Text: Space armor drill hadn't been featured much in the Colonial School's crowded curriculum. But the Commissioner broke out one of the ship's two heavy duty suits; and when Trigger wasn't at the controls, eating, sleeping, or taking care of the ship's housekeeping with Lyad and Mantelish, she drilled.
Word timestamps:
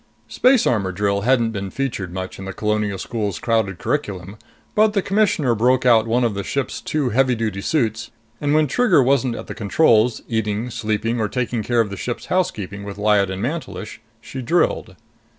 Space 0.29 0.65
armor 0.65 0.91
drill 0.91 1.21
hadn't 1.21 1.51
been 1.51 1.69
featured 1.69 2.11
much 2.11 2.39
in 2.39 2.45
the 2.45 2.53
Colonial 2.53 2.97
School's 2.97 3.37
crowded 3.37 3.77
curriculum. 3.77 4.37
But 4.73 4.93
the 4.93 5.01
Commissioner 5.03 5.53
broke 5.53 5.85
out 5.85 6.07
one 6.07 6.23
of 6.23 6.33
the 6.33 6.43
ship's 6.43 6.81
two 6.81 7.09
heavy 7.09 7.35
duty 7.35 7.61
suits; 7.61 8.09
and 8.41 8.55
when 8.55 8.65
Trigger 8.65 9.03
wasn't 9.03 9.35
at 9.35 9.45
the 9.45 9.53
controls, 9.53 10.23
eating, 10.27 10.71
sleeping, 10.71 11.19
or 11.19 11.29
taking 11.29 11.61
care 11.61 11.81
of 11.81 11.91
the 11.91 11.97
ship's 11.97 12.25
housekeeping 12.33 12.83
with 12.83 12.97
Lyad 12.97 13.29
and 13.29 13.43
Mantelish, 13.43 14.01
she 14.21 14.41
drilled. 14.41 14.95